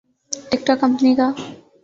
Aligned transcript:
ٹک 0.49 0.61
ٹوک 0.65 0.77
کمپنی 0.81 1.11
کا 1.17 1.27